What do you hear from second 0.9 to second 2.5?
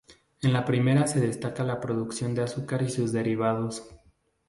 se destaca la producción de